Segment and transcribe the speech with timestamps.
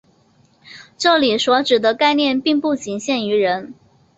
[0.97, 3.75] 这里所指的概念并不仅限于人。